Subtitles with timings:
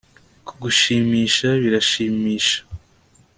[0.47, 2.59] Kugushimisha biranshimisha